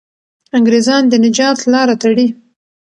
انګریزان 0.57 1.03
د 1.07 1.13
نجات 1.25 1.59
لاره 1.71 1.95
تړي. 2.03 2.27